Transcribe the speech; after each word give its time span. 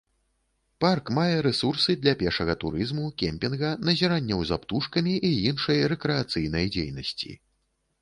Парк 0.85 1.11
мае 1.17 1.35
рэсурсы 1.47 1.95
для 2.05 2.13
пешага 2.23 2.57
турызму, 2.65 3.05
кемпінга, 3.25 3.69
назіранняў 3.91 4.39
за 4.53 4.61
птушкамі 4.65 5.13
і 5.33 5.35
іншай 5.53 5.89
рэкрэацыйнай 5.97 6.65
дзейнасці. 6.77 7.37